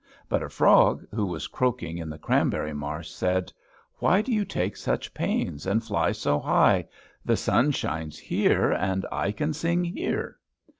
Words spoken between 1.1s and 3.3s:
who was croaking in the cranberry marsh,